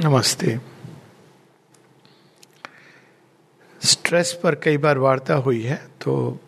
[0.00, 0.58] नमस्ते।
[3.82, 6.40] स्ट्रेस पर कई बार वार्ता हुई है तो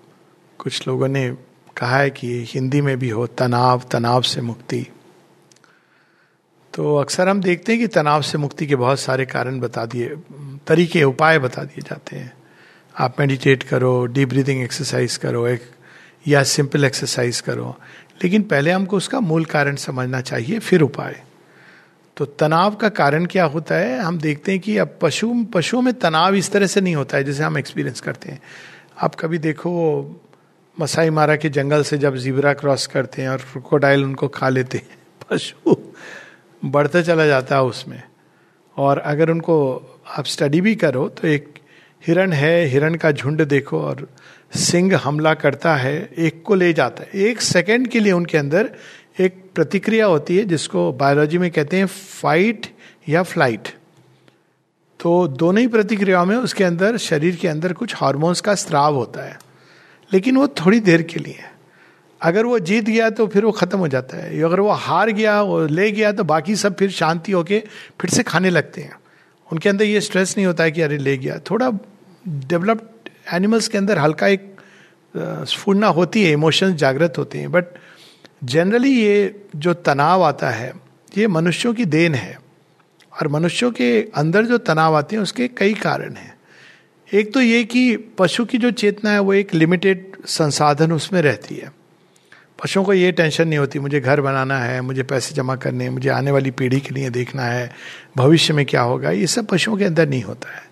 [0.58, 1.36] कुछ लोगों ने
[1.76, 4.86] कहा है कि हिंदी में भी हो, तनाव तनाव से मुक्ति।
[6.74, 10.08] तो अक्सर हम देखते हैं कि तनाव से मुक्ति के बहुत सारे कारण बता दिए,
[10.66, 12.32] तरीके, उपाय बता दिए जाते हैं।
[12.98, 15.70] आप मेडिटेट करो डीप ब्रीदिंग एक्सरसाइज करो, एक,
[16.28, 17.76] या सिंपल एक्सरसाइज करो।
[18.24, 21.22] लेकिन पहले हमको उसका मूल कारण समझना चाहिए, फिर उपाय।
[22.20, 24.00] तो तनाव का कारण क्या होता है?
[24.00, 27.24] हम देखते हैं कि अब पशु, पशुओं में तनाव इस तरह से नहीं होता है,
[27.24, 28.40] जैसे हम एक्सपीरियंस करते हैं।
[29.00, 29.70] आप कभी देखो,
[30.80, 34.78] मसाई मारा के जंगल से जब जीबरा क्रॉस करते हैं और क्रोकोडाइल उनको खा लेते
[34.78, 34.88] हैं,
[35.30, 35.76] पशु
[36.64, 38.02] बढ़ता चला जाता है उसमें।
[38.76, 39.76] और अगर उनको
[40.18, 41.54] आप स्टडी भी करो तो एक
[42.06, 44.08] हिरण है, हिरण का झुंड देखो और
[44.56, 48.70] सिंह हमला करता है, एक को ले जाता है। एक सेकंड के लिए उनके अंदर
[49.16, 52.66] एक प्रतिक्रिया होती है जिसको बायोलॉजी में कहते हैं फाइट
[53.08, 53.68] या फ़्लाइट
[55.00, 59.22] तो दोनों ही प्रतिक्रियाओं में उसके अंदर, शरीर के अंदर कुछ हार्मोन्स का स्त्राव होता
[59.22, 59.38] है।
[60.10, 61.44] लेकिन वो थोड़ी देर के लिए
[62.20, 65.40] अगर वो जीत गया तो फिर वो खत्म हो जाता है। अगर वो हार गया,
[65.42, 67.62] वो ले गया तो बाकी सब फिर शांति होके
[68.00, 68.98] फिर से खाने लगते हैं।
[69.48, 71.70] उनके अंदर ये स्ट्रेस नहीं होता है कि अरे ले गया। थोड़ा
[72.24, 74.56] डेवलप्ड एनिमल्स के अंदर हल्का एक
[75.14, 77.64] स्फूर्णा होती है इमोशंस जागृत होते हैं। बट
[78.44, 80.72] जनरली ये जो तनाव आता है,
[81.18, 82.40] ये मनुष्यों की देन है।
[83.20, 86.34] और मनुष्यों के अंदर जो तनाव आते हैं, उसके कई कारण हैं।
[87.14, 91.54] एक तो ये कि पशु की जो चेतना है, वो एक लिमिटेड संसाधन उसमें रहती
[91.54, 91.72] है।
[92.64, 95.90] पशुओं को ये टेंशन नहीं होती, मुझे घर बनाना है, मुझे पैसे जमा करने हैं,
[95.90, 97.74] मुझे आने वाली पीढ़ी के लिए देखना है,
[98.16, 100.62] भविष्य में क्या होगा, ये सब पशुओं के अंदर नहीं होता है।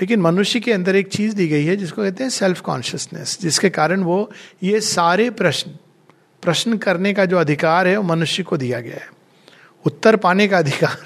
[0.00, 3.70] लेकिन मनुष्य के अंदर एक चीज़ दी गई है, जिसको कहते हैं सेल्फ कॉन्शियसनेस जिसके
[3.70, 5.70] कारण वो ये सारे प्रश्न
[6.44, 9.08] प्रश्न करने का जो अधिकार है वो मनुष्य को दिया गया है।
[9.86, 10.98] उत्तर पाने का अधिकार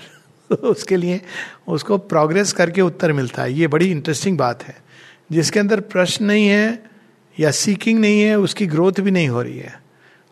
[0.54, 1.20] उसके लिए
[1.68, 4.76] उसको प्रोग्रेस करके उत्तर मिलता है। ये बड़ी इंटरेस्टिंग बात है।
[5.32, 6.82] जिसके अंदर प्रश्न नहीं है
[7.40, 9.82] या सीकिंग नहीं है, उसकी ग्रोथ भी नहीं हो रही है।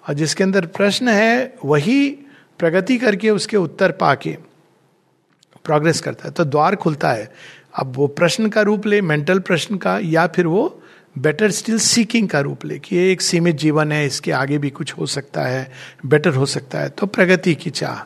[0.08, 2.10] और जिसके अंदर प्रश्न है, वही
[2.58, 4.36] प्रगति करके उसके उत्तर पाके
[5.64, 7.32] प्रोग्रेस करता है। तो द्वार खुलता है।
[7.74, 10.82] अब वो प्रश्न का रूप ले मेंटल प्रश्न का, या फिर वो
[11.18, 14.70] बेटर स्टिल सीकिंग का रूप ले कि ये एक सीमित जीवन है इसके आगे भी
[14.70, 15.72] कुछ हो सकता है
[16.06, 18.04] बेटर हो सकता है। तो प्रगति की चाह।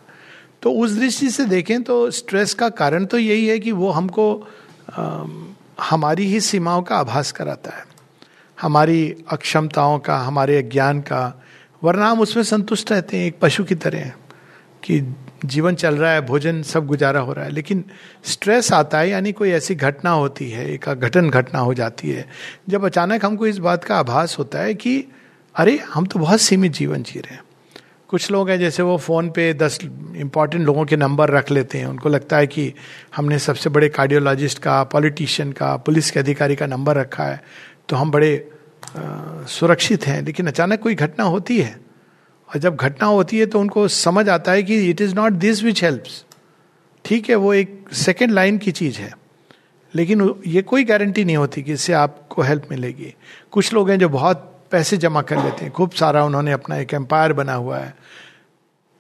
[0.62, 4.48] तो उस दृष्टि से देखें तो स्ट्रेस का कारण तो यही है कि वो हमको
[4.98, 5.24] आ,
[5.80, 7.84] हमारी ही सीमाओं का आभास कराता है।
[8.60, 11.42] हमारी अक्षमताओं का हमारे अज्ञान का
[11.84, 14.12] वरना हम उसमें संतुष्ट रहते हैं एक पशु की तरह
[14.82, 15.00] कि
[15.44, 17.84] जीवन चल रहा है भोजन सब गुजारा हो रहा है लेकिन
[18.24, 22.28] स्ट्रेस आता है यानी कोई ऐसी घटना होती है एक घटन घटना हो जाती है।
[22.68, 25.04] जब अचानक हमको इस बात का आभास होता है कि
[25.54, 27.42] अरे हम तो बहुत सीमित जीवन जी रहे हैं।
[28.08, 29.78] कुछ लोग हैं जैसे वो फ़ोन पे दस
[30.16, 32.72] इंपॉर्टेंट लोगों के नंबर रख लेते हैं। उनको लगता है कि
[33.16, 37.42] हमने सबसे बड़े कार्डियोलॉजिस्ट का पॉलिटिशियन का पुलिस के अधिकारी का नंबर रखा है
[37.88, 38.50] तो हम बड़े
[38.96, 41.89] आ, सुरक्षित हैं। लेकिन अचानक कोई घटना होती है
[42.50, 45.62] और जब घटना होती है तो उनको समझ आता है कि it is not this
[45.62, 46.24] which helps
[47.04, 49.18] ठीक है, वो एक सेकेंड लाइन की चीज़ है।
[49.94, 53.14] लेकिन ये कोई गारंटी नहीं होती कि इससे आपको हेल्प मिलेगी।
[53.50, 56.94] कुछ लोग हैं जो बहुत पैसे जमा कर लेते हैं। खूब सारा उन्होंने अपना एक
[56.94, 57.96] एम्पायर बना हुआ है।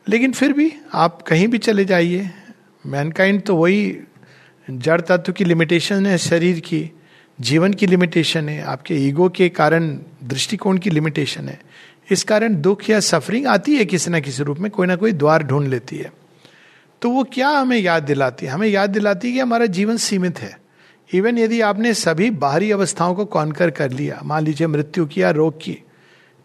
[0.08, 2.30] लेकिन फिर भी आप कहीं भी चले जाइए।
[2.86, 3.96] मैनकाइंड तो वही
[4.70, 6.90] जड़ तत्व की लिमिटेशन है शरीर की।
[7.40, 11.60] जीवन की लिमिटेशन है। आपके ईगो के कारण, दृष्टिकोण की लिमिटेशन है।
[12.10, 15.12] इस कारण दुख या सफरिंग आती है किसी ना किसी रूप में, कोई ना कोई
[15.12, 16.12] द्वार ढूंढ लेती है।
[17.02, 18.52] तो वो क्या हमें याद दिलाती है?
[18.52, 20.60] हमें याद दिलाती है कि हमारा जीवन सीमित है।
[21.14, 25.30] इवन यदि आपने सभी बाहरी अवस्थाओं को कॉन्कर कर लिया, मान लीजिए मृत्यु की या
[25.30, 25.78] रोग की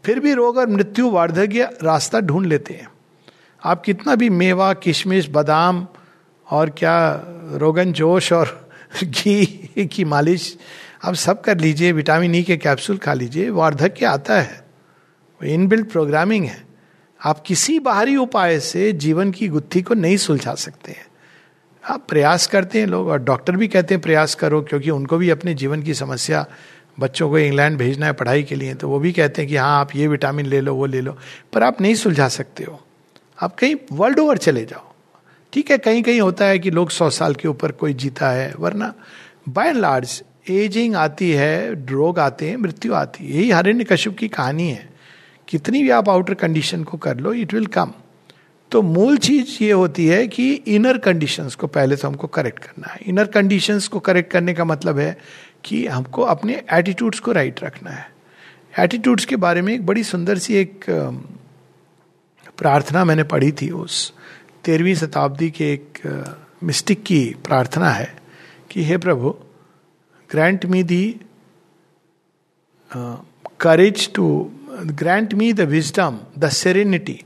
[0.05, 2.87] फिर भी रोग और मृत्यु वार्धक्य रास्ता ढूंढ लेते हैं।
[3.63, 5.87] आप कितना भी मेवा, किशमिश, बादाम
[6.49, 8.69] और क्या रोगन, जोश और
[9.03, 9.45] घी
[9.91, 10.57] की मालिश
[11.03, 14.64] आप सब कर लीजिए, विटामिन ई e के कैप्सूल खा लीजिए, वार्धक्य आता है।
[15.43, 16.63] इनबिल्ट प्रोग्रामिंग है।
[17.21, 21.05] आप किसी बाहरी उपाय से जीवन की गुत्थी को नहीं सुलझा सकते हैं।
[21.83, 25.29] आप प्रयास करते हैं लोग, और डॉक्टर भी कहते हैं प्रयास करो, क्योंकि उनको भी
[25.29, 26.45] अपने जीवन की समस्या,
[26.99, 29.79] बच्चों को इंग्लैंड भेजना है पढ़ाई के लिए तो वो भी कहते हैं कि हाँ
[29.79, 31.17] आप ये विटामिन ले लो, वो ले लो।
[31.53, 32.81] पर आप नहीं सुलझा सकते हो।
[33.41, 34.93] आप कहीं वर्ल्ड ओवर चले जाओ।
[35.53, 38.53] ठीक है कहीं कहीं होता है कि लोग सौ साल के ऊपर कोई जीता है,
[38.59, 38.93] वरना
[39.49, 44.27] बाय लार्ज एजिंग आती है रोग आते हैं, मृत्यु आती है। यही हरिण्य कश्यप की
[44.27, 44.94] कहानी है।
[45.47, 47.91] कितनी भी आप आउटर कंडीशन को कर लो इट विल कम
[48.71, 52.91] तो मूल चीज़ ये होती है कि इनर कंडीशंस को पहले तो हमको करेक्ट करना
[52.93, 55.17] है। इनर कंडीशंस को करेक्ट करने का मतलब है
[55.63, 58.09] कि हमको अपने एटीट्यूड्स को राइट रखना है।
[58.79, 60.85] एटीट्यूड्स के बारे में एक बड़ी सुंदर सी एक
[62.57, 64.13] प्रार्थना मैंने पढ़ी थी उस
[64.63, 65.99] तेरहवीं शताब्दी के एक
[66.63, 68.15] मिस्टिक की प्रार्थना है
[68.71, 69.29] कि, हे प्रभु
[70.29, 71.21] grant me the
[73.59, 74.27] courage to
[74.81, 77.23] grant me the wisdom the serenity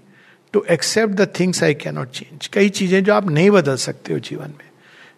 [0.54, 4.20] to accept the things I cannot change कई चीज़ें जो आप नहीं बदल सकते हो
[4.20, 4.70] जीवन में।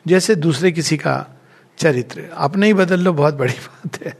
[0.07, 1.41] जैसे दूसरे किसी का
[1.77, 4.17] चरित्र। आप नहीं बदल लो, बहुत बड़ी बात है।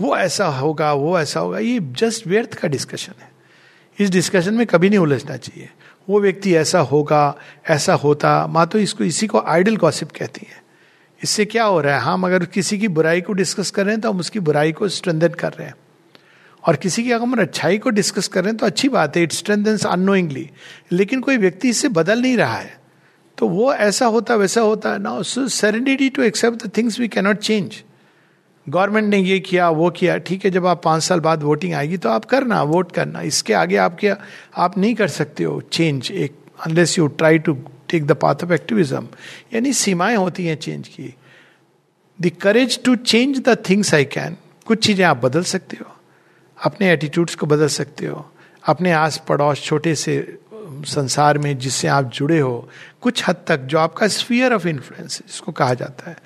[0.00, 3.32] वो ऐसा होगा, वो ऐसा होगा। ये जस्ट व्यर्थ का डिस्कशन है।
[3.98, 5.70] इस डिस्कशन में कभी नहीं उलझना चाहिए।
[6.08, 7.36] वो व्यक्ति ऐसा होगा,
[7.68, 10.62] ऐसा होता। माँ तो इसको, इसी को आइडल गॉसिप कहती है।
[11.24, 12.00] इससे क्या हो रहा है?
[12.00, 14.88] हम अगर किसी की बुराई को डिस्कस कर रहे हैं तो हम उसकी बुराई को
[14.88, 15.74] स्ट्रेंदन कर रहे हैं।
[16.64, 19.22] और किसी की अगर हम अच्छाई को डिस्कस कर रहे हैं तो अच्छी बात है
[19.22, 20.48] इट स्ट्रेंथन्स अनोइंगली
[20.92, 22.80] लेकिन कोई व्यक्ति इससे बदल नहीं रहा है।
[23.38, 27.38] तो वो ऐसा होता, वैसा होता है। ना serenity to accept the things we cannot
[27.38, 27.82] change
[28.66, 31.96] government ने ये किया, वो किया। ठीक है, जब आप पाँच साल बाद वोटिंग आएगी
[31.96, 34.16] तो आप करना वोट करना। इसके आगे आप क्या
[34.56, 36.36] आप नहीं कर सकते हो चेंज एक
[36.66, 37.54] unless you try to
[37.88, 39.08] take the path of activism
[39.54, 41.14] यानी सीमाएँ होती हैं चेंज की।
[42.18, 44.36] The courage to change the things I can
[44.66, 45.91] कुछ चीज़ें आप बदल सकते हो।
[46.62, 48.30] अपने एटीट्यूड्स को बदल सकते हो।
[48.64, 50.38] अपने आस पड़ोस छोटे से,
[50.86, 52.68] संसार में जिससे आप जुड़े हो,
[53.00, 56.16] कुछ हद तक जो आपका स्फीयर ऑफ़ इन्फ्लुएंस जिसको कहा जाता है,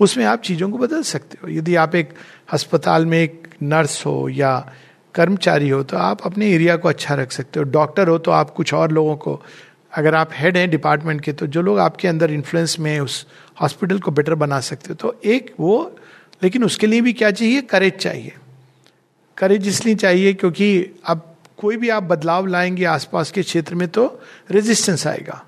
[0.00, 2.12] उसमें आप चीज़ों को बदल सकते हो। यदि आप एक
[2.48, 4.72] अस्पताल में एक नर्स हो या
[5.14, 8.50] कर्मचारी हो तो आप अपने एरिया को अच्छा रख सकते हो। डॉक्टर हो तो आप
[8.50, 9.40] कुछ और लोगों को,
[9.92, 13.26] अगर आप हेड हैं डिपार्टमेंट के तो जो लोग आपके अंदर इन्फ्लुएंस में उस
[13.62, 15.96] हॉस्पिटल को बेटर बना सकते हो। तो एक वो,
[16.42, 17.60] लेकिन उसके लिए भी क्या चाहिए?
[17.60, 18.34] करेज चाहिए।
[19.38, 24.20] करेज इसलिए चाहिए क्योंकि अब कोई भी आप बदलाव लाएँगे आसपास के क्षेत्र में तो
[24.50, 25.44] रेजिस्टेंस आएगा।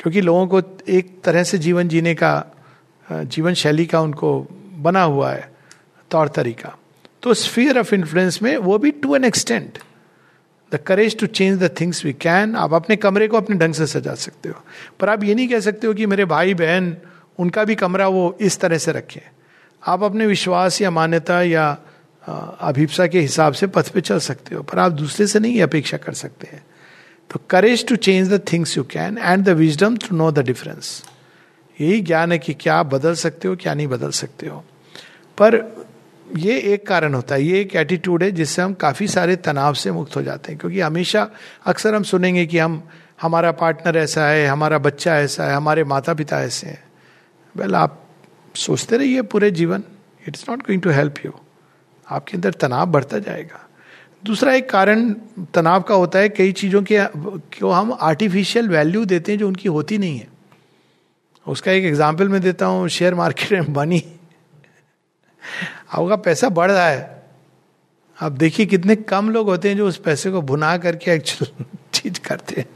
[0.00, 2.44] क्योंकि लोगों को एक तरह से जीवन जीने का
[3.12, 4.40] जीवन शैली का उनको
[4.74, 5.52] बना हुआ है,
[6.10, 6.76] तौर तरीका।
[7.22, 9.78] तो स्फीयर ऑफ़ इन्फ्लुएंस में वो भी to an extent
[10.72, 13.86] the courage to change the things we can आप अपने कमरे को अपने ढंग से
[13.86, 14.62] सजा सकते हो।
[15.00, 16.96] पर आप ये नहीं कह सकते हो कि मेरे भाई बहन,
[17.38, 19.20] उनका भी कमरा वो इस तरह से रखें।
[19.86, 21.76] आप अपने विश्वास या मान्यता या
[22.60, 25.96] अभिप्सा के हिसाब से पथ पे चल सकते हो, पर आप दूसरे से नहीं अपेक्षा
[25.96, 26.64] कर सकते हैं।
[27.30, 31.02] तो courage to change the things you can and the wisdom to know the difference
[31.78, 34.64] यही ज्ञान है कि क्या आप बदल सकते हो, क्या नहीं बदल सकते हो।
[35.38, 35.56] पर
[36.36, 39.92] ये एक कारण होता है, ये एक एटीट्यूड है जिससे हम काफ़ी सारे तनाव से
[39.92, 41.28] मुक्त हो जाते हैं, क्योंकि हमेशा
[41.66, 42.82] अक्सर हम सुनेंगे कि हम,
[43.22, 46.82] हमारा पार्टनर ऐसा है, हमारा बच्चा ऐसा है, हमारे माता पिता ऐसे हैं।
[47.56, 48.04] वेल आप
[48.54, 49.84] सोचते रहिए पूरे जीवन
[50.28, 51.32] it's not going to help you
[52.10, 53.68] आपके अंदर तनाव बढ़ता जाएगा।
[54.24, 55.12] दूसरा एक कारण
[55.54, 56.98] तनाव का होता है, कई चीज़ों के,
[57.60, 60.28] को हम आर्टिफिशियल वैल्यू देते हैं जो उनकी होती नहीं है।
[61.46, 64.04] उसका एक एग्ज़ाम्पल मैं देता हूँ शेयर मार्केट में बनी
[65.92, 67.22] आपका पैसा बढ़ रहा है।
[68.22, 72.20] आप देखिए कितने कम लोग होते हैं जो उस पैसे को भुना करके एक्चुअल चीज़
[72.20, 72.68] करते हैं।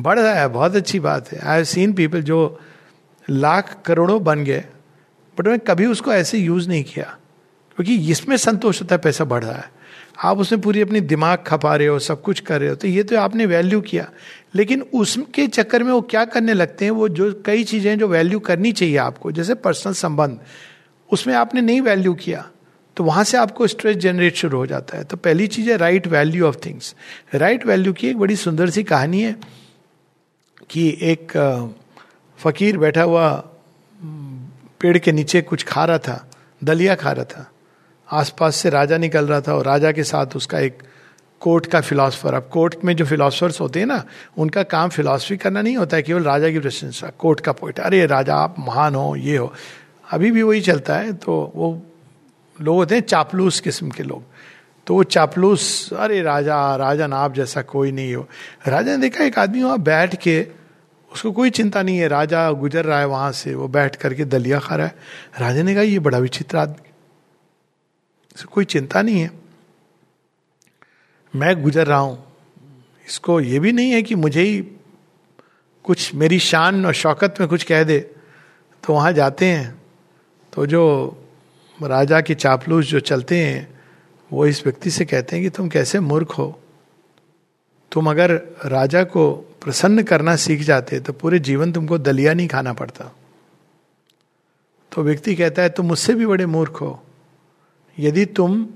[0.00, 2.60] बढ़ रहा है, बहुत अच्छी बात है। आई हैव सीन पीपल जो
[3.30, 4.64] लाख करोड़ों बन गए
[5.38, 7.16] बट मैं कभी उसको ऐसे यूज़ नहीं किया।
[7.76, 9.70] क्योंकि इसमें संतोष होता है, पैसा बढ़ रहा है।
[10.20, 13.02] आप उसमें पूरी अपनी दिमाग खपा रहे हो, सब कुछ कर रहे हो तो ये
[13.02, 14.08] तो आपने वैल्यू किया।
[14.54, 18.40] लेकिन उसके चक्कर में वो क्या करने लगते हैं, वो जो कई चीज़ें जो वैल्यू
[18.40, 20.38] करनी चाहिए आपको, जैसे पर्सनल संबंध,
[21.10, 22.48] उसमें आपने नहीं वैल्यू किया
[22.96, 26.06] तो वहाँ से आपको स्ट्रेस जनरेट शुरू हो जाता है। तो पहली चीज़ है right
[26.06, 26.94] value of things
[27.34, 29.36] right value की एक बड़ी सुंदर सी कहानी है
[30.70, 31.32] कि एक
[32.38, 33.30] फकीर बैठा हुआ
[34.80, 36.28] पेड़ के नीचे कुछ खा रहा था,
[36.62, 37.51] दलिया खा रहा था।
[38.12, 40.82] आसपास से राजा निकल रहा था और राजा के साथ उसका एक
[41.42, 44.02] कोर्ट का फिलासफर। अब कोर्ट में जो फिलासफर्स होते हैं ना,
[44.38, 48.04] उनका काम फिलासफी करना नहीं होता है, केवल राजा की प्रशंसा, कोर्ट का पोइट अरे
[48.06, 49.52] राजा, आप महान हो, ये हो।
[50.10, 51.80] अभी भी वही चलता है तो वो
[52.56, 54.22] लोग होते हैं चापलूस किस्म के लोग।
[54.86, 58.26] तो वो चापलूस, अरे राजा राजा ना आप जैसा कोई नहीं हो।
[58.68, 60.46] राजा ने देखा, एक आदमी वहाँ बैठ के,
[61.10, 64.58] उसको कोई चिंता नहीं है। राजा गुजर रहा है वहाँ से, वो बैठ करके दलिया
[64.58, 64.94] खा रहा है।
[65.40, 66.91] राजा ने कहा, ये बड़ा विचित्र आदमी
[68.52, 69.30] कोई चिंता नहीं है।
[71.36, 72.24] मैं गुजर रहा हूँ।
[73.08, 74.62] इसको ये भी नहीं है कि मुझे ही
[75.84, 78.00] कुछ मेरी शान और शौकत में कुछ कह दे।
[78.86, 79.82] तो वहाँ जाते हैं।
[80.52, 81.16] तो जो
[81.82, 83.80] राजा के चापलूस जो चलते हैं,
[84.32, 86.60] वो इस व्यक्ति से कहते हैं कि तुम कैसे मूर्ख हो?
[87.92, 88.32] तुम अगर
[88.64, 93.04] राजा को प्रसन्न करना सीख जाते तो पूरे जीवन तुमको दलिया नहीं खाना पड़ता।
[94.92, 97.02] तो व्यक्ति कहता है, तुम मुझसे भी बड़े मूर्ख हो।
[97.98, 98.66] यदि तुम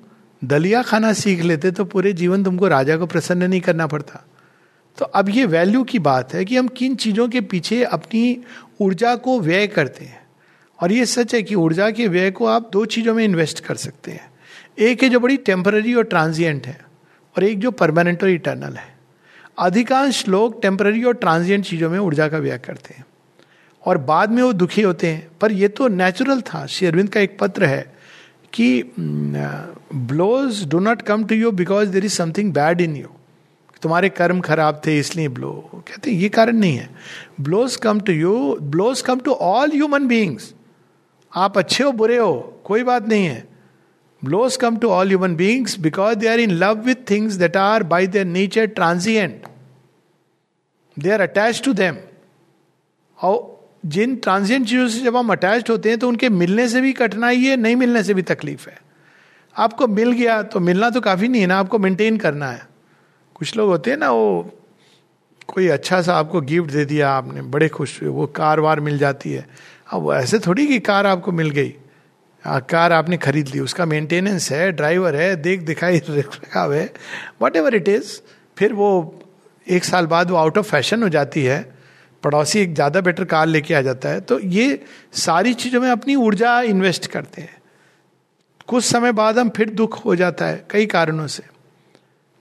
[0.45, 4.25] दलिया खाना सीख लेते तो पूरे जीवन तुमको राजा को प्रसन्न नहीं करना पड़ता।
[4.99, 8.45] तो अब ये वैल्यू की बात है कि हम किन चीज़ों के पीछे अपनी
[8.81, 10.27] ऊर्जा को व्यय करते हैं।
[10.83, 13.75] और ये सच है कि ऊर्जा के व्यय को आप दो चीज़ों में इन्वेस्ट कर
[13.75, 14.31] सकते हैं।
[14.79, 16.81] एक है जो बड़ी टेम्पररी और ट्रांजिएंट है,
[17.37, 18.97] और एक जो परमानेंट और इटर्नल है।
[19.59, 23.07] अधिकांश लोग टेम्पररी और ट्रांजिएंट चीज़ों में ऊर्जा का व्यय करते हैं।
[23.85, 27.21] और बाद में वो दुखी होते हैं, पर ये तो नेचुरल था। श्री अरविंद का
[27.21, 27.96] एक पत्र है
[28.57, 33.09] कि blows do not come to you because there is something bad in you
[33.83, 36.89] तुम्हारे कर्म खराब थे, इसलिए ब्लो कहते हैं, ये कारण नहीं है।
[37.41, 40.53] Blows come to you blows come to all human beings
[41.33, 42.33] आप अच्छे हो, बुरे हो,
[42.65, 43.47] कोई बात नहीं है।
[44.23, 47.83] Blows come to all human beings because they are in love with things that are
[47.85, 49.47] by their nature transient
[50.97, 51.97] they are attach to them
[53.87, 57.45] Jin transient चीज़ों से जब हम अटैच होते हैं तो उनके मिलने से भी कठिनाई
[57.45, 58.79] है नहीं मिलने से भी तकलीफ़ है।
[59.57, 62.67] आपको मिल गया तो मिलना तो काफ़ी नहीं है ना आपको मेंटेन करना है।
[63.35, 64.51] कुछ लोग होते हैं ना वो
[65.49, 68.99] कोई अच्छा सा आपको गिफ्ट दे दिया आपने बड़े खुश हुए वो कार वार मिल
[68.99, 69.47] जाती है।
[69.89, 71.75] अब वो ऐसे थोड़ी कि कार आपको मिल गई।
[72.45, 76.93] आ, कार आपने खरीद ली उसका मेंटेनेंस है ड्राइवर है देख दिखाई रखा है
[77.43, 78.19] वट एवर इट इज़
[78.57, 78.91] फिर वो
[79.67, 81.76] एक साल बाद वो आउट ऑफ़ फ़ैशन हो जाती है।
[82.23, 86.15] पड़ोसी एक ज़्यादा बेटर कार लेके आ जाता है तो ये सारी चीज़ों में अपनी
[86.17, 87.57] ऊर्जा इन्वेस्ट करते हैं।
[88.69, 91.43] कुछ समय बाद हम फिर दुख हो जाता है कई कारणों से।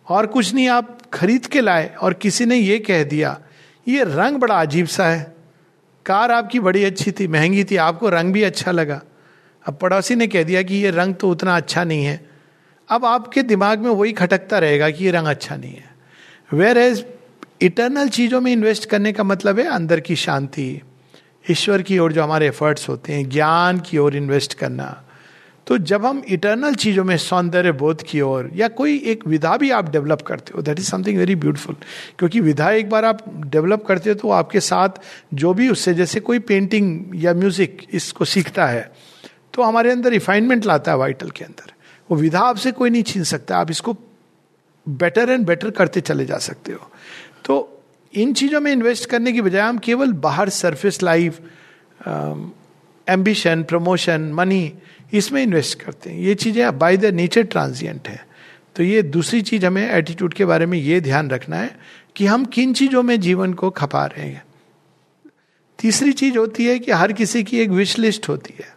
[0.07, 3.39] और कुछ नहीं, आप खरीद के लाए और किसी ने ये कह दिया,
[3.87, 5.33] ये रंग बड़ा अजीब सा है।
[6.05, 9.01] कार आपकी बड़ी अच्छी थी, महँगी थी, आपको रंग भी अच्छा लगा।
[9.65, 12.19] अब पड़ोसी ने कह दिया कि ये रंग तो उतना अच्छा नहीं है।
[12.89, 15.93] अब आपके दिमाग में वही खटकता रहेगा कि ये रंग अच्छा नहीं है।
[16.49, 17.05] वेर एज
[17.61, 20.81] इटर्नल चीज़ों में इन्वेस्ट करने का मतलब है अंदर की शांति,
[21.45, 25.01] ईश्वर की ओर जो हमारे एफर्ट्स होते हैं, ज्ञान की ओर इन्वेस्ट करना।
[25.67, 29.69] तो जब हम इटर्नल चीज़ों में सौंदर्य बोध की ओर, या कोई एक विधा भी
[29.71, 31.75] आप डेवलप करते हो that is something very beautiful
[32.19, 35.01] क्योंकि विधा एक बार आप डेवलप करते हो तो आपके साथ
[35.33, 38.91] जो भी उससे, जैसे कोई पेंटिंग या म्यूज़िक इसको सीखता है
[39.53, 41.73] तो हमारे अंदर रिफाइनमेंट लाता है वाइटल के अंदर।
[42.09, 43.97] वो विधा आपसे कोई नहीं छीन सकता, आप इसको
[44.87, 46.89] बेटर एंड बेटर करते चले जा सकते हो।
[47.45, 47.83] तो
[48.13, 51.39] इन चीज़ों में इन्वेस्ट करने की बजाय हम केवल बाहर surface life
[53.07, 54.71] ambition promotion money
[55.13, 58.25] इसमें इन्वेस्ट करते हैं। ये चीज़ें बाय द नेचर ट्रांजिएंट है।
[58.75, 61.75] तो ये दूसरी चीज़ हमें एटीट्यूड के बारे में ये ध्यान रखना है
[62.15, 64.43] कि हम किन चीज़ों में जीवन को खपा रहे हैं।
[65.79, 68.73] तीसरी चीज़ होती है कि हर किसी की एक विश लिस्ट होती है।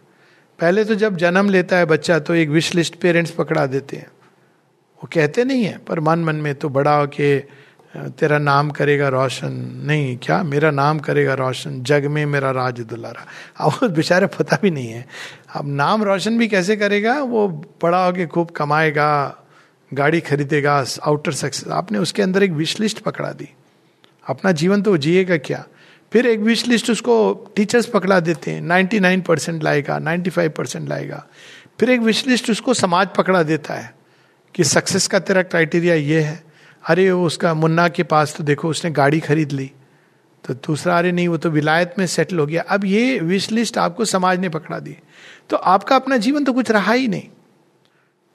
[0.59, 4.07] पहले तो जब जन्म लेता है बच्चा तो एक विश लिस्ट पेरेंट्स पकड़ा देते हैं।
[4.07, 7.37] वो कहते नहीं है, पर मन मन में तो बड़ा हो के
[7.93, 9.53] तेरा नाम करेगा रोशन
[9.85, 13.25] नहीं क्या मेरा नाम करेगा रोशन जग में मेरा राज दुलारा
[13.59, 15.05] अब बेचारे पता भी नहीं है
[15.55, 17.47] अब नाम रोशन भी कैसे करेगा वो
[17.81, 19.09] बड़ा होके खूब कमाएगा
[19.91, 23.49] गाड़ी खरीदेगा आउटर सक्सेस आपने उसके अंदर एक विश लिस्ट पकड़ा दी
[24.25, 25.63] अपना जीवन तो जिएगा क्या
[26.11, 27.15] फिर एक विश लिस्ट उसको
[27.55, 31.25] टीचर्स पकड़ा देते हैं नाइन्टी नाइन परसेंट लाएगा नाइन्टी फाइव परसेंट लाएगा
[31.79, 33.93] फिर एक विश लिस्ट उसको समाज पकड़ा देता है
[34.55, 36.48] कि सक्सेस का तेरा क्राइटेरिया ये है
[36.83, 39.71] अरे वो उसका मुन्ना के पास तो देखो, उसने गाड़ी खरीद ली।
[40.43, 43.77] तो दूसरा, अरे नहीं, वो तो विलायत में सेटल हो गया। अब ये विश लिस्ट
[43.77, 44.95] आपको समाज ने पकड़ा दी।
[45.49, 47.27] तो आपका अपना जीवन तो कुछ रहा ही नहीं।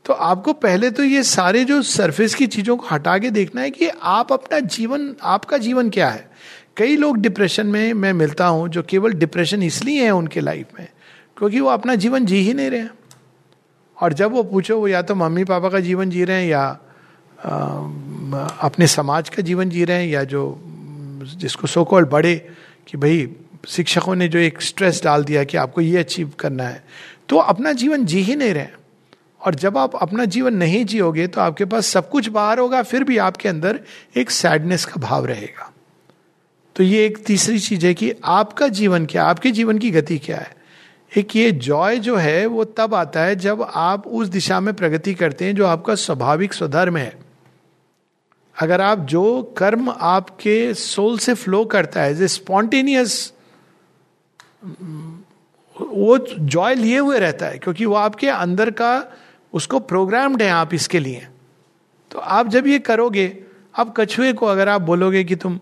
[0.04, 3.70] तो आपको पहले तो ये सारे जो सरफेस की चीज़ों को हटा के देखना है
[3.70, 6.28] कि आप अपना जीवन, आपका जीवन क्या है।
[6.76, 10.88] कई लोग डिप्रेशन में मैं मिलता हूँ जो केवल डिप्रेशन इसलिए है उनके लाइफ में,
[11.36, 12.86] क्योंकि वो अपना जीवन जी ही नहीं रहे
[13.96, 16.78] और जब वो पूछो, वो या तो मम्मी पापा का जीवन जी रहे हैं या
[17.44, 20.44] अपने समाज का जीवन जी रहे हैं या जो,
[21.36, 22.36] जिसको सो कॉल बड़े,
[22.88, 23.28] कि भाई
[23.68, 26.82] शिक्षकों ने जो एक स्ट्रेस डाल दिया कि आपको ये अचीव करना है
[27.28, 28.66] तो अपना जीवन जी ही नहीं रहे
[29.40, 33.04] और जब आप अपना जीवन नहीं जियोगे तो आपके पास सब कुछ बाहर होगा, फिर
[33.04, 33.80] भी आपके अंदर
[34.16, 35.70] एक सैडनेस का भाव रहेगा।
[36.76, 40.36] तो ये एक तीसरी चीज़ है कि आपका जीवन क्या, आपके जीवन की गति क्या
[40.36, 40.56] है।
[41.12, 45.14] एक ये जॉय जो है, वो तब आता है जब आप उस दिशा में प्रगति
[45.14, 47.23] करते हैं जो आपका स्वाभाविक स्वधर्म है।
[48.56, 53.32] अगर आप जो कर्म आपके सोल से फ्लो करता है जो स्पॉन्टेनियस
[55.76, 59.04] वो जॉय लिए हुए रहता है, क्योंकि वो आपके अंदर का,
[59.52, 61.26] उसको प्रोग्राम्ड है आप इसके लिए।
[62.10, 63.26] तो आप जब ये करोगे
[63.74, 65.58] अब कछुए को अगर आप बोलोगे कि तुम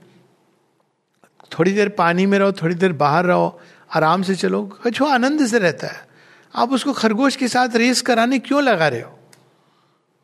[1.50, 3.60] थोड़ी देर पानी में रहो, थोड़ी देर बाहर रहो,
[3.94, 6.06] आराम से चलो, कछुआ आनंद से रहता है।
[6.54, 9.18] आप उसको खरगोश के साथ रेस कराने क्यों लगा रहे हो?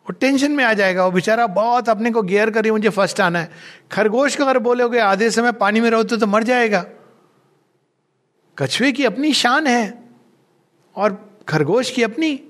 [0.08, 3.38] वो टेंशन में आ जाएगा। वो बेचारा बहुत अपने को गियर करी मुझे फ़र्स्ट आना
[3.38, 3.50] है।
[3.92, 6.86] खरगोश को अगर बोलोगे आधे समय पानी में रहो तो, तो मर जाएगा।
[8.58, 10.02] कछुए की अपनी शान है
[10.96, 12.40] और खरगोश की अपनी।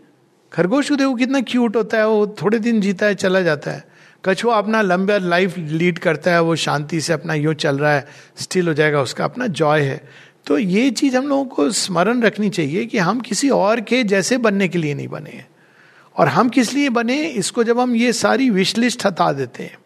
[0.52, 3.84] खरगोश को देखो कितना क्यूट होता है वो थोड़े दिन जीता है चला जाता है।
[4.24, 8.06] कछुआ अपना लंबा लाइफ लीड करता है वो शांति से अपना यूँ चल रहा है
[8.36, 10.08] स्टिल हो जाएगा उसका अपना जॉय है।
[10.46, 14.38] तो ये चीज़ हम लोगों को स्मरण रखनी चाहिए कि हम किसी और के जैसे
[14.38, 15.47] बनने के लिए नहीं बने हैं।
[16.18, 17.22] और हम किस लिए बने?
[17.22, 19.76] इसको जब हम ये सारी विशलिस्ट हटा देते हैं,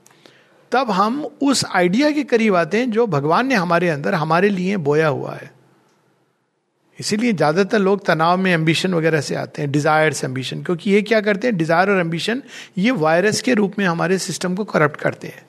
[0.73, 4.77] तब हम उस आइडिया के करीब आते हैं जो भगवान ने हमारे अंदर हमारे लिए
[4.79, 5.51] बोया हुआ है।
[6.99, 11.21] इसीलिए ज़्यादातर लोग तनाव में एम्बिशन वगैरह से आते हैं डिजायर्स एम्बिशन क्योंकि ये क्या
[11.21, 11.57] करते हैं?
[11.57, 12.43] डिज़ायर और एम्बिशन
[12.79, 15.47] ये वायरस के रूप में हमारे सिस्टम को करप्ट करते हैं।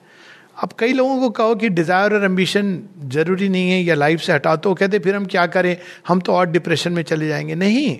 [0.62, 4.32] अब कई लोगों को कहो कि डिज़ायर और एम्बिशन ज़रूरी नहीं है या लाइफ से
[4.32, 5.76] हटा तो कहते फिर हम क्या करें?
[6.08, 7.98] हम तो और डिप्रेशन में चले जाएँगे। नहीं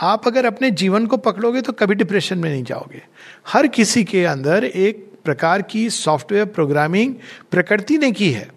[0.00, 3.02] आप अगर अपने जीवन को पकड़ोगे तो कभी डिप्रेशन में नहीं जाओगे।
[3.48, 7.14] हर किसी के अंदर एक प्रकार की सॉफ्टवेयर प्रोग्रामिंग
[7.50, 8.50] प्रकृति ने की है।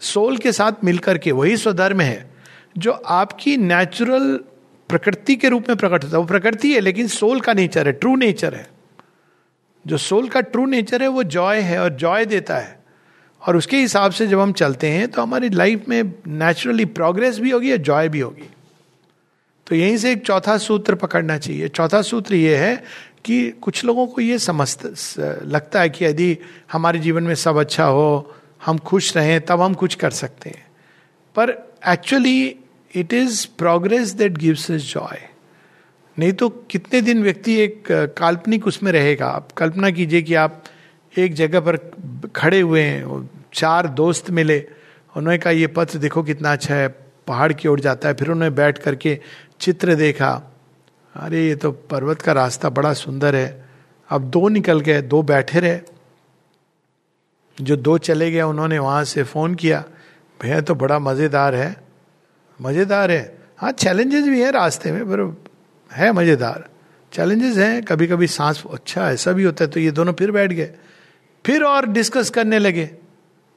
[0.00, 2.30] सोल के साथ मिलकर के वही स्वधर्म है,
[2.78, 4.40] जो आपकी नेचुरल
[4.88, 7.92] प्रकृति के रूप में प्रकट होता है। वो प्रकृति है, लेकिन सोल का नेचर है
[7.92, 8.68] ट्रू नेचर है।
[9.86, 12.78] जो सोल का ट्रू नेचर है, वो जॉय है और जॉय देता है।
[13.48, 17.50] और उसके हिसाब से जब हम चलते हैं तो हमारी लाइफ में नेचुरली प्रोग्रेस भी
[17.50, 18.50] होगी और जॉय भी होगी।
[19.68, 22.76] तो यहीं से एक चौथा सूत्र पकड़ना चाहिए। चौथा सूत्र ये है
[23.24, 24.68] कि कुछ लोगों को ये समझ
[25.44, 26.36] लगता है कि यदि
[26.72, 28.34] हमारे जीवन में सब अच्छा हो,
[28.66, 30.66] हम खुश रहें, तब हम कुछ कर सकते हैं।
[31.36, 31.50] पर
[31.88, 32.56] actually
[32.94, 35.20] it is progress that gives is joy
[36.18, 37.84] नहीं तो कितने दिन व्यक्ति एक,
[38.18, 40.62] काल्पनिक उसमें रहेगा। आप कल्पना कीजिए कि आप
[41.18, 41.76] एक जगह पर
[42.36, 44.58] खड़े हुए हैं, चार दोस्त मिले,
[45.16, 46.88] उन्होंने कहा, ये पत्र देखो कितना अच्छा है
[47.28, 49.18] पहाड़ की ओर जाता है, फिर उन्होंने बैठ करके
[49.60, 50.30] चित्र देखा।
[51.14, 53.68] अरे, ये तो पर्वत का रास्ता बड़ा सुंदर है।
[54.10, 55.80] अब दो निकल गए, दो बैठे रहे।
[57.58, 59.84] जो दो चले गए, उन्होंने वहाँ से फ़ोन किया,
[60.40, 61.74] भैया तो बड़ा मज़ेदार है।
[62.58, 63.38] मज़ेदार है?
[63.58, 65.20] हाँ चैलेंजेस भी हैं रास्ते में, पर
[65.90, 66.68] है मज़ेदार।
[67.12, 70.52] चैलेंजेस हैं कभी कभी सांस अच्छा ऐसा भी होता है तो ये दोनों फिर बैठ
[70.52, 70.70] गए।
[71.44, 72.90] फिर और डिस्कस करने लगे।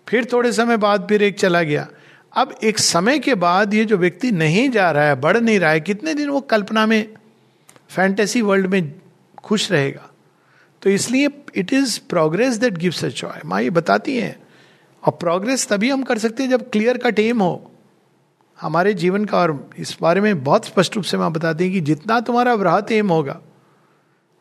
[0.08, 1.88] फिर थोड़े समय बाद फिर एक चला गया।
[2.34, 5.72] अब एक समय के बाद ये जो व्यक्ति नहीं जा रहा है, बढ़ नहीं रहा
[5.72, 7.14] है, कितने दिन वो कल्पना में
[7.90, 8.94] फैंटेसी वर्ल्ड में
[9.44, 10.08] खुश रहेगा?
[10.82, 14.36] तो इसलिए it is progress that gives a joy माँ ये बताती हैं,
[15.04, 17.72] और प्रोग्रेस तभी हम कर सकते हैं जब क्लियर कट एम हो।
[18.60, 21.82] हमारे जीवन का, और इस बारे में बहुत स्पष्ट रूप से माँ बताती हैं कि
[21.82, 23.40] जितना तुम्हारा वृहत एम होगा,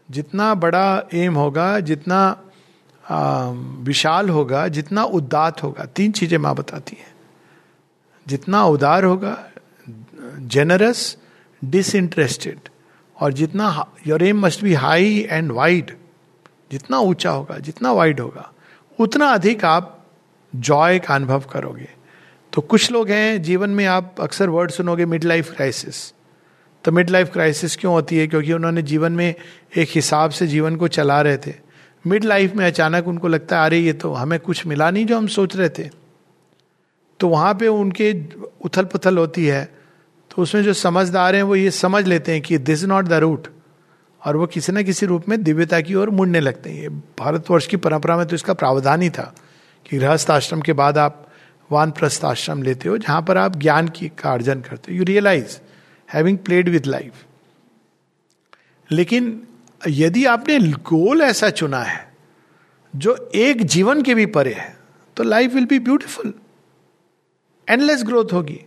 [0.08, 2.36] जितना बड़ा एम होगा, जितना
[3.84, 7.09] विशाल होगा, जितना उदात होगा, तीन चीज़ें माँ बताती हैं।
[8.28, 9.44] जितना उदार होगा
[10.38, 11.16] जेनरस
[11.64, 12.58] डिसइंटरेस्टेड
[13.20, 15.96] और जितना your aim must be high and wide
[16.72, 18.52] जितना ऊँचा होगा, जितना वाइड होगा,
[19.00, 20.06] उतना अधिक आप
[20.56, 21.88] जॉय का अनुभव करोगे।
[22.52, 26.14] तो कुछ लोग हैं, जीवन में आप अक्सर वर्ड सुनोगे मिड लाइफ क्राइसिस
[26.84, 28.26] तो मिड लाइफ क्राइसिस क्यों होती है?
[28.26, 29.34] क्योंकि उन्होंने जीवन में
[29.76, 31.54] एक हिसाब से जीवन को चला रहे थे।
[32.06, 35.16] मिड लाइफ में अचानक उनको लगता है, अरे, ये तो हमें कुछ मिला नहीं जो
[35.16, 35.99] हम सोच रहे थे।
[37.20, 38.12] तो वहाँ पे उनके
[38.64, 39.64] उथल पुथल होती है।
[40.30, 43.48] तो उसमें जो समझदार हैं वो ये समझ लेते हैं कि दिस नॉट द रूट
[44.22, 47.66] और वो किसी न किसी रूप में दिव्यता की ओर मुड़ने लगते हैं। ये भारतवर्ष
[47.66, 49.32] की परंपरा में तो इसका प्रावधान ही था
[49.86, 51.26] कि गृहस्थ आश्रम के बाद आप
[51.70, 55.58] वानप्रस्थ आश्रम लेते हो, जहाँ पर आप ज्ञान की का अर्जन करते हो। You realise
[56.08, 57.24] having played with life
[58.90, 59.40] लेकिन
[59.80, 62.08] यदि आपने गोल ऐसा चुना है,
[62.94, 64.76] जो एक जीवन के भी परे है
[65.16, 66.32] तो life will be beautiful
[67.70, 68.60] endless growth होगी।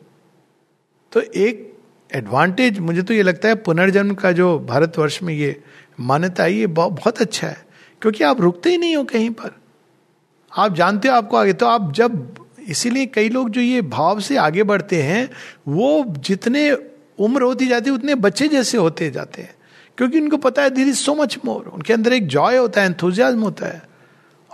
[1.11, 1.73] तो एक
[2.15, 5.63] एडवांटेज मुझे तो ये लगता है पुनर्जन्म का जो भारतवर्ष में ये
[5.99, 7.65] मान्यता है, ये बहुत अच्छा है।
[8.01, 9.55] क्योंकि आप रुकते ही नहीं हो कहीं पर।
[10.57, 12.35] आप जानते हो आपको आगे तो आप जब,
[12.67, 15.29] इसीलिए कई लोग जो ये भाव से आगे बढ़ते हैं,
[15.67, 16.71] वो जितने
[17.19, 19.55] उम्र होती जाती है, उतने बच्चे जैसे होते जाते हैं।
[19.97, 22.87] क्योंकि उनको पता है दिर इज़ सो मच मोर उनके अंदर एक जॉय होता है
[22.87, 23.83] एंथुजियाज्म होता है।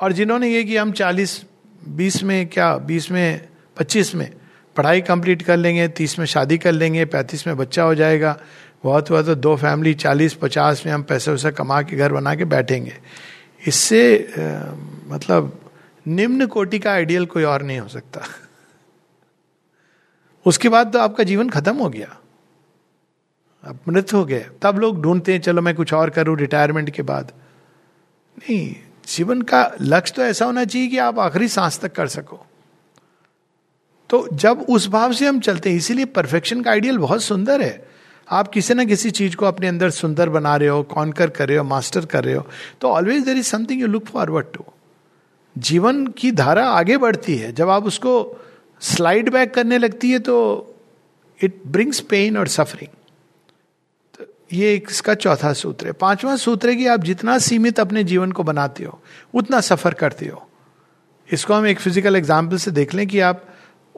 [0.01, 1.45] और जिन्होंने ये कि हम चालीस,
[1.87, 4.38] बीस में, क्या, बीस में, पच्चीस में
[4.79, 8.37] पढ़ाई कंप्लीट कर लेंगे, तीस में शादी कर लेंगे, पैंतीस में बच्चा हो जाएगा।
[8.83, 12.35] बहुत हुआ तो दो फैमिली, चालीस, पचास में हम पैसे वैसे कमा के घर बना
[12.35, 12.93] के बैठेंगे।
[13.67, 14.01] इससे
[15.07, 15.59] मतलब
[16.05, 18.21] निम्न कोटि का आइडियल कोई और नहीं हो सकता।
[20.45, 22.17] उसके बाद तो आपका जीवन खत्म हो गया।
[23.63, 27.01] अब मृत हो गए। तब लोग ढूंढते हैं, चलो मैं कुछ और करूँ रिटायरमेंट के
[27.03, 27.31] बाद।
[28.37, 28.75] नहीं,
[29.07, 32.45] जीवन का लक्ष्य तो ऐसा होना चाहिए कि आप आखिरी सांस तक कर सको।
[34.09, 37.87] तो जब उस भाव से हम चलते हैं, इसीलिए परफेक्शन का आइडियल बहुत सुंदर है।
[38.27, 41.57] आप किसी ना किसी चीज़ को अपने अंदर सुंदर बना रहे हो कॉन्कर कर रहे
[41.57, 42.45] हो मास्टर कर रहे हो
[42.81, 44.65] तो always there is something you look forward to
[45.55, 48.11] जीवन की धारा आगे बढ़ती है। जब आप उसको
[48.81, 50.35] स्लाइड बैक करने लगती है तो
[51.39, 52.91] इट ब्रिंग्स पेन और सफरिंग
[54.13, 58.31] तो ये इसका चौथा सूत्र है। पांचवा सूत्र है कि आप जितना सीमित अपने जीवन
[58.31, 58.99] को बनाते हो,
[59.33, 60.47] उतना सफ़र करते हो।
[61.29, 63.43] इसको हम एक फ़िज़िकल एग्ज़ाम्पल से देख लें कि आप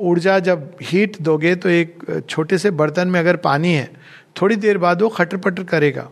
[0.02, 3.90] ऊर्जा जब हीट दोगे तो एक छोटे से बर्तन में अगर पानी है,
[4.36, 6.10] थोड़ी देर बाद वो खटर पटर करेगा।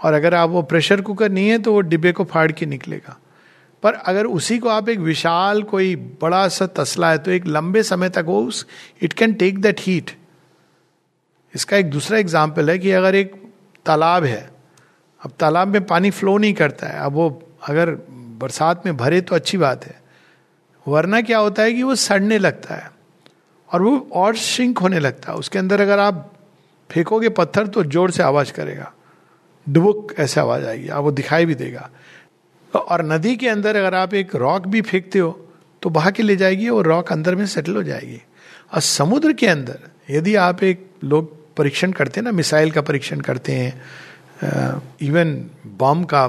[0.00, 3.16] और अगर आप वो प्रेशर कुकर नहीं है तो वो डिब्बे को फाड़ के निकलेगा।
[3.82, 7.82] पर अगर उसी को आप एक विशाल कोई बड़ा सा तसला है तो एक लंबे
[7.84, 8.66] समय तक वो उस
[9.02, 10.10] it can take that heat
[11.54, 13.34] इसका एक दूसरा एग्ज़ाम्पल है कि अगर एक
[13.86, 14.50] तालाब है,
[15.20, 17.28] अब तालाब में पानी फ्लो नहीं करता है, अब वो
[17.68, 17.90] अगर
[18.40, 20.02] बरसात में भरे तो अच्छी बात है।
[20.86, 22.90] वरना क्या होता है कि वो सड़ने लगता है।
[23.74, 26.30] और वो और श्रिंक होने लगता है। उसके अंदर अगर आप
[26.90, 28.92] फेंकोगे पत्थर तो ज़ोर से आवाज़ करेगा।
[29.66, 31.88] डुबुक ऐसे आवाज़ आएगी, आप वो दिखाई भी देगा।
[32.72, 35.40] और नदी के अंदर अगर आप एक रॉक भी फेंकते हो
[35.82, 38.20] तो बहा के ले जाएगी और रॉक अंदर में सेटल हो जाएगी।
[38.74, 39.78] और समुद्र के अंदर,
[40.10, 45.34] यदि आप एक लोग परीक्षण करते हैं ना, मिसाइल का परीक्षण करते हैं इवन
[45.78, 46.24] बम का,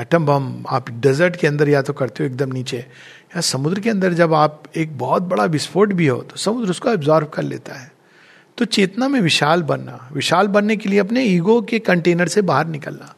[0.00, 2.84] एटम बम, आप डेजर्ट के अंदर या तो करते हो एकदम नीचे
[3.36, 6.90] या समुद्र के अंदर जब आप एक बहुत बड़ा विस्फोट भी हो तो समुद्र उसको
[6.90, 7.92] एब्जॉर्व कर लेता है।
[8.58, 12.66] तो चेतना में विशाल बनना, विशाल बनने के लिए अपने ईगो के कंटेनर से बाहर
[12.66, 13.14] निकलना।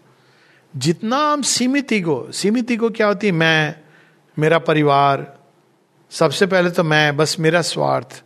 [0.77, 3.33] जितना हम सीमित ईगो सीमित ईगो क्या होती है?
[3.33, 3.75] मैं,
[4.39, 5.39] मेरा परिवार,
[6.11, 8.23] सबसे पहले तो मैं, बस मेरा स्वार्थ,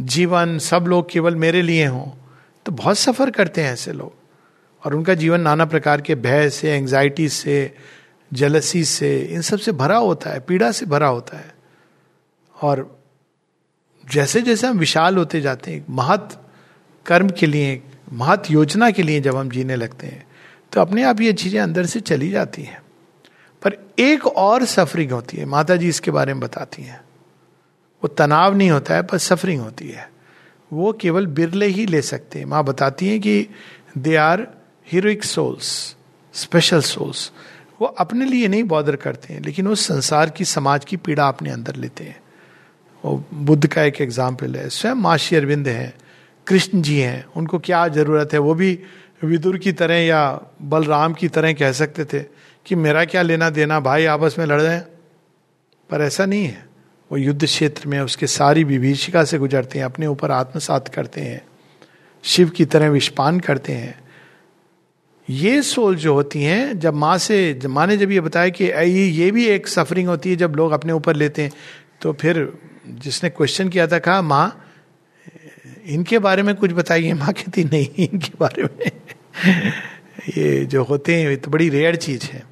[0.00, 2.30] जीवन, सब लोग केवल मेरे लिए हों।
[2.66, 4.12] तो बहुत सफ़र करते हैं ऐसे लोग।
[4.84, 7.74] और उनका जीवन नाना प्रकार के भय से एंजाइटी से
[8.30, 11.54] जलसी से, इन सबसे भरा होता है, पीड़ा से भरा होता है।
[12.54, 13.00] और
[14.04, 16.40] जैसे जैसे हम विशाल होते जाते हैं, महत
[17.06, 20.26] कर्म के लिए, महत योजना के लिए जब हम जीने लगते हैं
[20.72, 22.80] तो अपने आप ये चीज़ें अंदर से चली जाती हैं।
[23.62, 27.00] पर एक और सफरिंग होती है माता जी इसके बारे में बताती हैं।
[28.02, 30.10] वो तनाव नहीं होता है, पर सफरिंग होती है।
[30.72, 33.46] वो केवल बिरले ही ले सकते हैं। माँ बताती हैं कि
[33.98, 34.46] they are
[34.86, 35.96] heroic souls
[36.34, 37.30] special souls
[37.80, 41.50] वो अपने लिए नहीं बॉदर करते हैं, लेकिन वो संसार की, समाज की पीड़ा अपने
[41.50, 42.20] अंदर लेते हैं।
[43.04, 45.94] वो बुद्ध का एक एग्ज़ाम्पल है, स्वयं माशी अरविंद हैं,
[46.46, 48.38] कृष्ण जी हैं, उनको क्या ज़रूरत है?
[48.38, 48.78] वो भी
[49.24, 52.20] विदुर की तरह या बलराम की तरह कह सकते थे
[52.66, 54.86] कि मेरा क्या लेना देना, भाई आपस में लड़ रहे हैं?
[55.90, 56.66] पर ऐसा नहीं है।
[57.12, 61.42] वो युद्ध क्षेत्र में उसके सारी विभीषिका से गुजरते हैं, अपने ऊपर आत्मसात करते हैं,
[62.22, 64.05] शिव की तरह विष्पान करते हैं।
[65.30, 69.30] ये सोल जो होती हैं, जब माँ से माँ ने जब ये बताया कि ये
[69.30, 71.50] भी एक सफरिंग होती है जब लोग अपने ऊपर लेते हैं
[72.00, 72.52] तो फिर
[72.88, 74.62] जिसने क्वेश्चन किया था, कहा, माँ,
[75.86, 78.90] इनके बारे में कुछ बताइए, माँ कहती, नहीं, इनके बारे में।
[80.28, 82.46] ये जो होते हैं, ये तो बड़ी रेयर चीज़ है।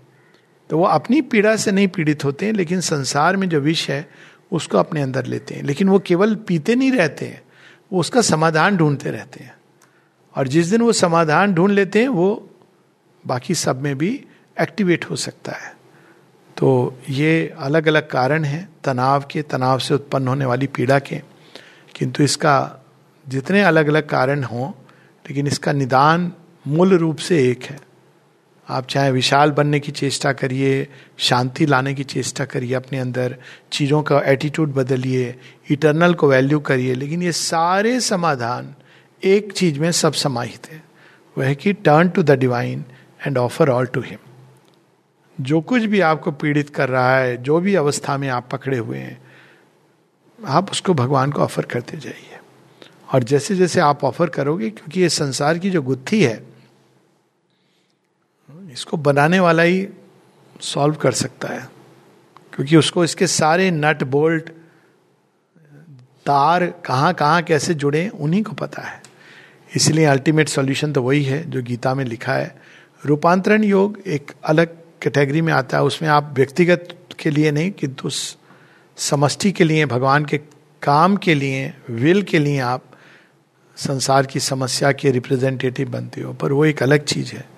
[0.70, 4.10] तो वो अपनी पीड़ा से नहीं पीड़ित होते हैं, लेकिन संसार में जो विष है,
[4.52, 7.42] उसको अपने अंदर लेते हैं। लेकिन वो केवल पीते नहीं रहते हैं,
[7.92, 9.54] वो उसका समाधान ढूंढते रहते हैं।
[10.37, 12.50] और जिस दिन वो समाधान ढूंढ लेते हैं, वो
[13.26, 14.24] बाकी सब में भी
[14.60, 15.76] एक्टिवेट हो सकता है।
[16.56, 21.22] तो ये अलग अलग कारण हैं, तनाव के, तनाव से उत्पन्न होने वाली पीड़ा के।
[21.94, 22.84] किंतु इसका
[23.28, 24.70] जितने अलग अलग कारण हों,
[25.28, 26.32] लेकिन इसका निदान
[26.66, 27.80] मूल रूप से एक है।
[28.68, 33.37] आप चाहे विशाल बनने की चेष्टा करिए, शांति लाने की चेष्टा करिए अपने अंदर,
[33.72, 35.38] चीज़ों का एटीट्यूड बदलिए
[35.70, 38.74] इटरनल को वैल्यू करिए, लेकिन ये सारे समाधान
[39.24, 40.84] एक चीज़ में सब समाहित है।
[41.38, 42.84] वह कि turn to the divine
[43.26, 44.18] and offer all to him
[45.40, 48.98] जो कुछ भी आपको पीड़ित कर रहा है, जो भी अवस्था में आप पकड़े हुए
[48.98, 49.22] हैं,
[50.46, 52.38] आप उसको भगवान को ऑफ़र करते जाइए।
[53.14, 56.46] और जैसे जैसे आप ऑफ़र करोगे, क्योंकि ये संसार की जो गुत्थी है,
[58.72, 59.88] इसको बनाने वाला ही
[60.60, 61.68] सॉल्व कर सकता है।
[62.52, 64.50] क्योंकि उसको इसके सारे नट बोल्ट
[66.26, 69.02] तार, कहाँ कहाँ, कैसे जुड़े, उन्हीं को पता है।
[69.76, 72.56] इसलिए अल्टीमेट सॉल्यूशन तो वही है, जो गीता में लिखा है।
[73.06, 74.66] रूपांतरण योग एक अलग
[75.02, 78.10] कैटेगरी में आता है। उसमें आप व्यक्तिगत के लिए नहीं, किंतु
[78.96, 80.38] समष्टि के लिए, भगवान के
[80.82, 82.84] काम के लिए, विल के लिए आप
[83.76, 87.48] संसार की समस्या के रिप्रेजेंटेटिव बनते हो। पर वो एक अलग चीज़ है।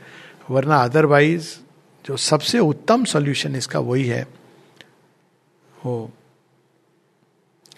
[0.50, 1.54] वरना अदरवाइज़
[2.06, 4.26] जो सबसे उत्तम सॉल्यूशन इसका वही है।
[5.84, 6.10] वो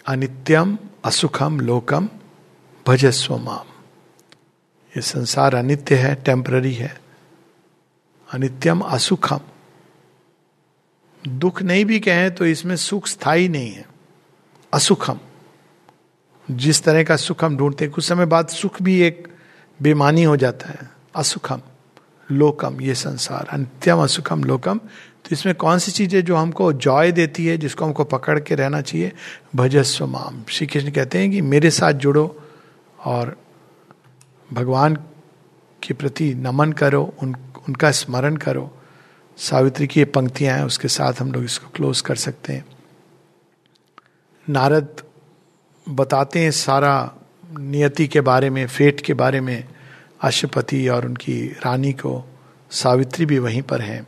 [0.07, 2.09] अनित्यम, असुखम, लोकम
[2.87, 3.65] भजस्व माम
[4.89, 7.08] ये संसार अनित्य है टेम्पररी है।
[8.33, 9.39] अनित्यम असुखम।
[11.27, 13.85] दुख नहीं भी कहें तो इसमें सुख स्थायी नहीं है।
[14.73, 15.19] असुखम।
[16.51, 19.27] जिस तरह का सुख हम ढूंढते हैं, कुछ समय बाद सुख भी एक
[19.81, 21.61] बेमानी हो जाता है। असुखम,
[22.31, 27.45] लोकम, ये संसार। अंत्यम असुखम, लोकम। तो इसमें कौन सी चीज़ें जो हमको जॉय देती
[27.45, 29.11] है, जिसको हमको पकड़ के रहना चाहिए?
[29.55, 32.43] भजस्व माम। श्री कृष्ण कहते हैं कि मेरे साथ जुड़ो
[33.05, 33.37] और
[34.53, 34.97] भगवान
[35.83, 37.35] के प्रति नमन करो, उन,
[37.67, 38.77] उनका स्मरण करो।
[39.37, 42.65] सावित्री की ये पंक्तियाँ हैं, उसके साथ हम लोग इसको क्लोज कर सकते हैं।
[44.49, 44.87] नारद
[45.89, 47.15] बताते हैं सारा
[47.59, 49.67] नियति के बारे में फेट के बारे में
[50.21, 52.23] अशुपति और उनकी रानी को।
[52.71, 54.07] सावित्री भी वहीं पर हैं।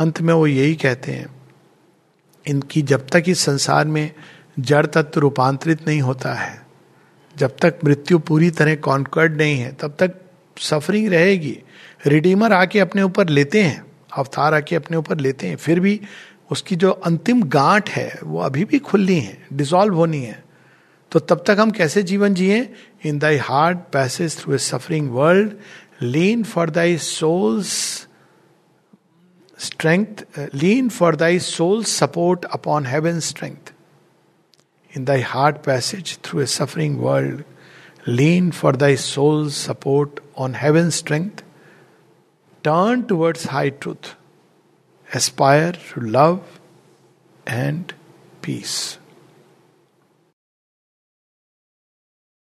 [0.00, 1.26] अंत में वो यही कहते हैं,
[2.46, 4.12] इनकी जब तक इस संसार में
[4.58, 6.66] जड़ तत्व रूपांतरित नहीं होता है,
[7.36, 10.29] जब तक मृत्यु पूरी तरह कॉन्कर्ड नहीं है, तब तक
[10.60, 11.56] सफरिंग रहेगी।
[12.06, 16.00] रिडीमर आके अपने ऊपर लेते हैं, अवतार आके अपने ऊपर लेते हैं, फिर भी
[16.50, 20.42] उसकी जो अंतिम गांठ है, वो अभी भी खुलनी है डिसॉल्व होनी है।
[21.12, 22.68] तो तब तक हम कैसे जीवन जिए?
[23.06, 25.52] In thy heart passage through a suffering world
[26.02, 27.72] lean for thy souls
[29.58, 33.72] strength lean for thy soul support upon heaven strength
[34.92, 37.42] in thy heart passage through a suffering world
[38.08, 41.42] lean for thy soul support on heaven's strength,
[42.64, 44.14] turn towards high truth,
[45.12, 46.60] aspire to love
[47.46, 47.92] and
[48.40, 48.99] peace.